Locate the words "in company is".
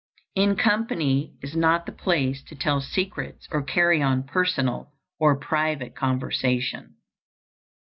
0.33-1.55